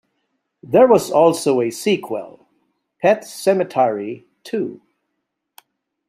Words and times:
There 0.63 0.87
was 0.87 1.11
also 1.11 1.61
a 1.61 1.69
sequel, 1.69 2.47
"Pet 3.03 3.21
Sematary 3.21 4.23
Two". 4.43 4.81